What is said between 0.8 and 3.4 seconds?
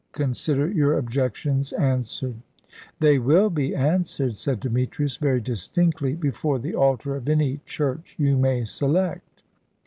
objections answered." "They